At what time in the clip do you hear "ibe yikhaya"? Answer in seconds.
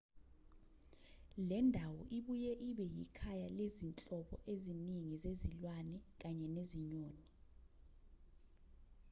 2.69-3.47